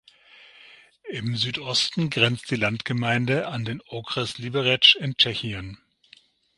Im 1.11 1.35
Südosten 1.37 2.09
grenzt 2.09 2.49
die 2.49 2.55
Landgemeinde 2.55 3.45
an 3.47 3.65
den 3.65 3.83
Okres 3.85 4.39
Liberec 4.39 4.95
in 4.95 5.15
Tschechien. 5.15 5.77